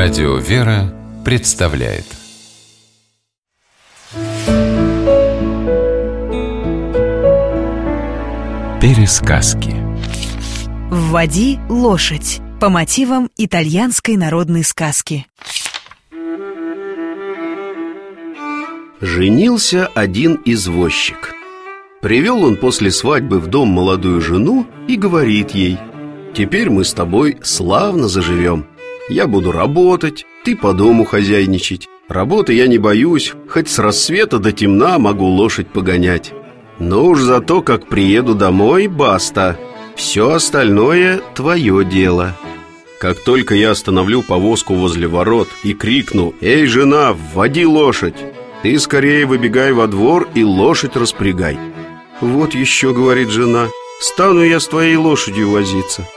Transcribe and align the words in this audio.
Радио 0.00 0.36
«Вера» 0.36 0.94
представляет. 1.24 2.04
Пересказки. 8.80 9.74
«Вводи 10.88 11.58
лошадь» 11.68 12.40
по 12.60 12.68
мотивам 12.68 13.28
итальянской 13.36 14.16
народной 14.16 14.62
сказки. 14.62 15.26
Женился 19.00 19.88
один 19.96 20.40
извозчик. 20.44 21.34
Привел 22.02 22.44
он 22.44 22.56
после 22.56 22.92
свадьбы 22.92 23.40
в 23.40 23.48
дом 23.48 23.70
молодую 23.70 24.20
жену 24.20 24.64
и 24.86 24.94
говорит 24.94 25.50
ей 25.56 25.76
Теперь 26.34 26.70
мы 26.70 26.84
с 26.84 26.92
тобой 26.92 27.38
славно 27.42 28.06
заживем 28.06 28.64
Я 29.08 29.26
буду 29.26 29.52
работать, 29.52 30.26
ты 30.44 30.56
по 30.56 30.72
дому 30.72 31.04
хозяйничать. 31.04 31.88
Работы 32.08 32.52
я 32.52 32.66
не 32.66 32.78
боюсь, 32.78 33.32
хоть 33.48 33.68
с 33.68 33.78
рассвета 33.78 34.38
до 34.38 34.52
темна 34.52 34.98
могу 34.98 35.26
лошадь 35.26 35.68
погонять. 35.68 36.32
Но 36.78 37.06
уж 37.06 37.20
за 37.20 37.40
то, 37.40 37.62
как 37.62 37.86
приеду 37.88 38.34
домой, 38.34 38.86
баста. 38.86 39.58
Все 39.96 40.30
остальное 40.30 41.20
твое 41.34 41.84
дело. 41.84 42.36
Как 43.00 43.18
только 43.18 43.54
я 43.54 43.72
остановлю 43.72 44.22
повозку 44.22 44.74
возле 44.74 45.06
ворот 45.06 45.48
и 45.62 45.72
крикну 45.72 46.34
«Эй, 46.40 46.66
жена, 46.66 47.12
вводи 47.12 47.64
лошадь!» 47.64 48.16
Ты 48.62 48.76
скорее 48.80 49.24
выбегай 49.24 49.72
во 49.72 49.86
двор 49.86 50.28
и 50.34 50.42
лошадь 50.42 50.96
распрягай. 50.96 51.56
Вот 52.20 52.54
еще, 52.54 52.92
говорит 52.92 53.30
жена, 53.30 53.68
стану 54.00 54.42
я 54.42 54.58
с 54.58 54.66
твоей 54.66 54.96
лошадью 54.96 55.50
возиться 55.50 56.08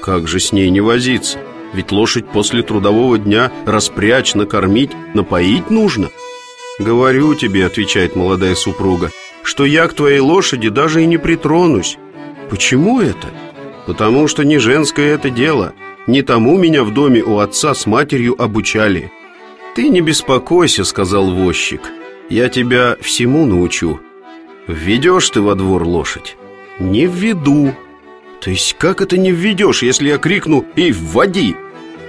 Как 0.00 0.28
же 0.28 0.38
с 0.38 0.52
ней 0.52 0.70
не 0.70 0.80
возиться? 0.80 1.38
Ведь 1.72 1.90
лошадь 1.92 2.26
после 2.28 2.62
трудового 2.62 3.18
дня 3.18 3.50
распрячь, 3.64 4.34
накормить, 4.34 4.90
напоить 5.14 5.70
нужно 5.70 6.10
Говорю 6.78 7.34
тебе, 7.34 7.66
отвечает 7.66 8.16
молодая 8.16 8.54
супруга 8.54 9.10
Что 9.42 9.64
я 9.64 9.86
к 9.88 9.94
твоей 9.94 10.20
лошади 10.20 10.68
даже 10.68 11.02
и 11.02 11.06
не 11.06 11.18
притронусь 11.18 11.98
Почему 12.50 13.00
это? 13.00 13.28
Потому 13.86 14.28
что 14.28 14.44
не 14.44 14.58
женское 14.58 15.14
это 15.14 15.30
дело 15.30 15.72
Не 16.06 16.22
тому 16.22 16.58
меня 16.58 16.84
в 16.84 16.92
доме 16.92 17.22
у 17.22 17.38
отца 17.38 17.74
с 17.74 17.86
матерью 17.86 18.40
обучали 18.40 19.10
«Ты 19.74 19.88
не 19.88 20.02
беспокойся»,— 20.02 20.84
сказал 20.84 21.30
возчик 21.30 21.80
«Я 22.28 22.48
тебя 22.48 22.96
всему 23.00 23.46
научу 23.46 24.00
Введешь 24.66 25.30
ты 25.30 25.40
во 25.40 25.54
двор 25.54 25.84
лошадь?» 25.84 26.36
«Не 26.78 27.06
введу». 27.06 27.74
«То 28.42 28.50
есть 28.50 28.76
как 28.78 29.00
это 29.00 29.16
не 29.16 29.30
введешь, 29.30 29.82
если 29.82 30.08
я 30.08 30.18
крикну 30.18 30.66
«Эй, 30.76 30.92
вводи»?» 30.92 31.56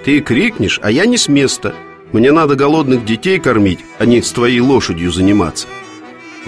Ты 0.03 0.19
крикнешь, 0.19 0.79
а 0.83 0.91
я 0.91 1.05
не 1.05 1.17
с 1.17 1.29
места. 1.29 1.73
Мне 2.11 2.31
надо 2.31 2.55
голодных 2.55 3.05
детей 3.05 3.39
кормить, 3.39 3.79
а 3.99 4.05
не 4.05 4.21
с 4.21 4.31
твоей 4.31 4.59
лошадью 4.59 5.11
заниматься. 5.11 5.67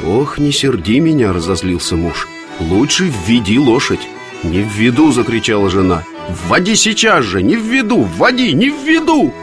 Ох, 0.05 0.37
не 0.37 0.51
серди 0.51 0.99
меня, 0.99 1.31
разозлился 1.31 1.95
муж. 1.95 2.27
Лучше 2.59 3.05
введи 3.05 3.57
лошадь. 3.57 4.07
Не 4.43 4.61
введу, 4.61 5.11
закричала 5.13 5.69
жена. 5.69 6.03
Вводи 6.27 6.75
сейчас 6.75 7.23
же, 7.23 7.41
не 7.41 7.55
введу, 7.55 8.01
вводи, 8.03 8.53
не 8.53 8.69
введу! 8.69 9.33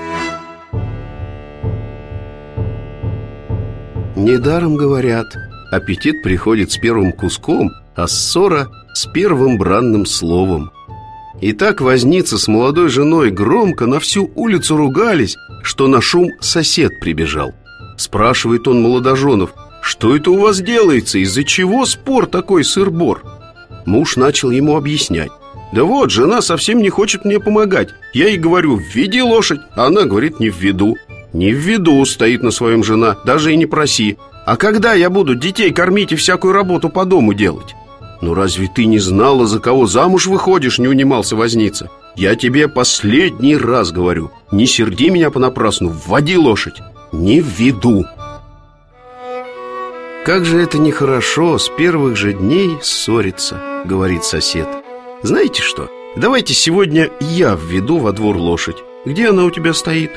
Недаром 4.15 4.77
говорят 4.77 5.27
Аппетит 5.71 6.23
приходит 6.23 6.71
с 6.71 6.77
первым 6.77 7.13
куском 7.13 7.71
А 7.97 8.07
ссора 8.07 8.69
с 8.95 9.07
первым 9.07 9.59
бранным 9.59 10.07
словом 10.07 10.71
и 11.43 11.53
так 11.53 11.81
возница 11.81 12.39
с 12.39 12.47
молодой 12.47 12.89
женой 12.89 13.33
громко 13.33 13.87
на 13.87 13.99
всю 13.99 14.31
улицу 14.37 14.77
ругались, 14.77 15.37
что 15.65 15.89
на 15.89 16.01
шум 16.01 16.31
сосед 16.41 17.01
прибежал. 17.01 17.53
Спрашивает 17.97 18.69
он 18.69 18.81
молодоженов, 18.81 19.53
что 19.83 20.15
это 20.15 20.31
у 20.31 20.39
вас 20.39 20.61
делается, 20.61 21.19
из-за 21.19 21.43
чего 21.43 21.85
спор 21.85 22.27
такой 22.27 22.63
сыр-бор? 22.63 23.25
Муж 23.87 24.17
начал 24.17 24.53
ему 24.53 24.77
объяснять. 24.77 25.33
Да 25.73 25.83
вот, 25.83 26.13
жена 26.13 26.43
совсем 26.43 26.81
не 26.81 26.91
хочет 26.91 27.25
мне 27.25 27.41
помогать. 27.41 27.89
Я 28.13 28.29
ей 28.29 28.37
говорю, 28.37 28.77
введи 28.77 29.21
лошадь, 29.21 29.61
а 29.75 29.87
она 29.87 30.05
говорит, 30.05 30.39
не 30.39 30.49
введу. 30.49 30.97
Не 31.33 31.51
введу, 31.51 32.05
стоит 32.05 32.45
на 32.45 32.53
своем 32.53 32.85
жена, 32.85 33.17
даже 33.25 33.53
и 33.53 33.57
не 33.57 33.67
проси. 33.67 34.17
А 34.47 34.57
когда 34.57 34.93
я 34.93 35.11
буду 35.11 35.35
детей 35.35 35.73
кормить 35.73 36.13
и 36.13 36.17
всякую 36.17 36.53
работу 36.53 36.89
по 36.89 37.05
дому 37.05 37.35
делать? 37.35 37.75
«Ну 38.23 38.35
разве 38.35 38.69
ты 38.69 38.87
не 38.87 39.01
знала, 39.01 39.47
за 39.47 39.59
кого 39.59 39.87
замуж 39.87 40.27
выходишь?» 40.27 40.79
Не 40.79 40.87
унимался 40.87 41.35
возница. 41.35 41.91
«Я 42.15 42.37
тебе 42.37 42.69
последний 42.69 43.57
раз 43.57 43.91
говорю 43.91 44.31
Не 44.53 44.67
серди 44.67 45.11
меня 45.11 45.31
понапрасну, 45.31 45.89
вводи 45.89 46.37
лошадь 46.37 46.81
Не 47.11 47.41
введу!» 47.41 48.05
«Как 50.25 50.45
же 50.45 50.63
это 50.63 50.79
нехорошо 50.79 51.59
с 51.59 51.69
первых 51.69 52.17
же 52.17 52.33
дней 52.33 52.79
ссориться»,— 52.81 53.61
говорит 53.85 54.23
сосед. 54.23 54.69
«Знаете 55.23 55.61
что, 55.63 55.91
давайте 56.15 56.55
сегодня 56.55 57.11
я 57.19 57.59
введу 57.61 57.99
во 57.99 58.13
двор 58.13 58.37
лошадь. 58.37 58.77
Где 59.05 59.31
она 59.31 59.45
у 59.45 59.51
тебя 59.51 59.75
стоит?» 59.75 60.13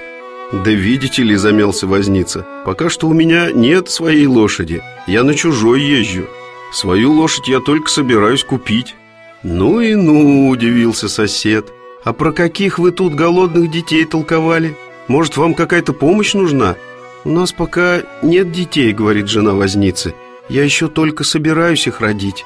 «Да 0.52 0.70
видите 0.70 1.24
ли»,— 1.24 1.36
замялся 1.38 1.88
возница 1.88 2.46
«Пока 2.66 2.92
что 2.92 3.08
у 3.08 3.14
меня 3.14 3.52
нет 3.52 3.90
своей 3.90 4.28
лошади. 4.28 4.84
Я 5.08 5.24
на 5.24 5.34
чужой 5.34 5.82
езжу 5.82 6.26
Свою 6.76 7.14
лошадь 7.14 7.48
я 7.48 7.62
только 7.62 7.90
собираюсь 7.90 8.44
купить 8.44 8.96
Ну 9.44 9.80
и 9.80 9.96
ну, 9.96 10.50
удивился 10.50 11.08
сосед. 11.08 11.72
А 12.04 12.12
про 12.12 12.34
каких 12.34 12.80
вы 12.80 12.92
тут 12.92 13.16
голодных 13.16 13.72
детей 13.72 14.04
толковали? 14.04 14.76
Может, 15.08 15.38
вам 15.38 15.54
какая-то 15.54 15.94
помощь 15.94 16.34
нужна? 16.34 16.76
У 17.24 17.30
нас 17.30 17.54
пока 17.54 18.02
нет 18.22 18.52
детей, 18.52 18.92
говорит 18.92 19.30
жена 19.30 19.54
возницы. 19.54 20.16
Я 20.50 20.66
еще 20.66 20.90
только 20.90 21.24
собираюсь 21.24 21.88
их 21.88 22.02
родить 22.02 22.44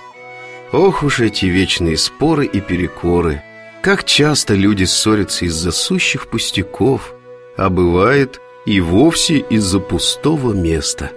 Ох 0.72 1.02
уж 1.02 1.22
эти 1.22 1.48
вечные 1.48 1.98
споры 1.98 2.46
и 2.46 2.62
перекоры! 2.62 3.42
Как 3.82 4.04
часто 4.04 4.54
люди 4.54 4.84
ссорятся 4.84 5.46
из-за 5.46 5.72
сущих 5.72 6.28
пустяков 6.28 7.16
А 7.58 7.70
бывает 7.70 8.40
и 8.68 8.80
вовсе 8.80 9.40
из-за 9.40 9.80
пустого 9.80 10.54
места 10.54 11.10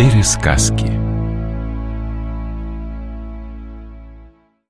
Пересказки 0.00 0.99